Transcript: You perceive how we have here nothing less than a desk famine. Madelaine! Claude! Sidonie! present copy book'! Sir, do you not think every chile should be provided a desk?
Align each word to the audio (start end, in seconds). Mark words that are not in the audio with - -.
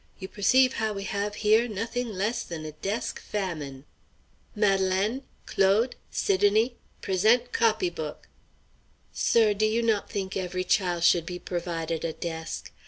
You 0.17 0.27
perceive 0.27 0.73
how 0.73 0.93
we 0.93 1.03
have 1.03 1.35
here 1.45 1.67
nothing 1.67 2.07
less 2.09 2.41
than 2.41 2.65
a 2.65 2.71
desk 2.71 3.21
famine. 3.21 3.85
Madelaine! 4.55 5.21
Claude! 5.45 5.95
Sidonie! 6.09 6.75
present 7.03 7.51
copy 7.53 7.91
book'! 7.91 8.27
Sir, 9.13 9.53
do 9.53 9.67
you 9.67 9.83
not 9.83 10.09
think 10.09 10.35
every 10.35 10.63
chile 10.63 11.01
should 11.03 11.27
be 11.27 11.37
provided 11.37 12.03
a 12.03 12.13
desk? 12.13 12.71